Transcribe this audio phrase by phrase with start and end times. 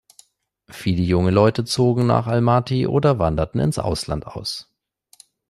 [0.71, 4.67] Viele junge Leute zogen nach Almaty oder wanderten ins Ausland aus.